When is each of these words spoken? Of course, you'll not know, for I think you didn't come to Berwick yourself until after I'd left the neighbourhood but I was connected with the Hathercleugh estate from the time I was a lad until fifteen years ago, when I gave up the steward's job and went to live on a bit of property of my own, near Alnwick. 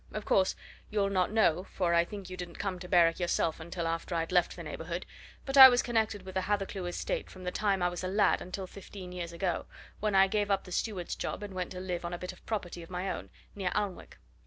Of 0.13 0.25
course, 0.25 0.55
you'll 0.89 1.11
not 1.11 1.31
know, 1.31 1.63
for 1.65 1.93
I 1.93 2.05
think 2.05 2.27
you 2.27 2.35
didn't 2.35 2.55
come 2.57 2.79
to 2.79 2.87
Berwick 2.87 3.19
yourself 3.19 3.59
until 3.59 3.85
after 3.85 4.15
I'd 4.15 4.31
left 4.31 4.55
the 4.55 4.63
neighbourhood 4.63 5.05
but 5.45 5.57
I 5.57 5.69
was 5.69 5.83
connected 5.83 6.23
with 6.23 6.33
the 6.33 6.41
Hathercleugh 6.41 6.87
estate 6.87 7.29
from 7.29 7.43
the 7.43 7.51
time 7.51 7.83
I 7.83 7.87
was 7.89 8.03
a 8.03 8.07
lad 8.07 8.41
until 8.41 8.65
fifteen 8.65 9.11
years 9.11 9.31
ago, 9.31 9.67
when 9.99 10.15
I 10.15 10.25
gave 10.25 10.49
up 10.49 10.63
the 10.63 10.71
steward's 10.71 11.15
job 11.15 11.43
and 11.43 11.53
went 11.53 11.69
to 11.73 11.79
live 11.79 12.03
on 12.03 12.13
a 12.13 12.17
bit 12.17 12.33
of 12.33 12.43
property 12.47 12.81
of 12.81 12.89
my 12.89 13.11
own, 13.11 13.29
near 13.53 13.71
Alnwick. 13.75 14.17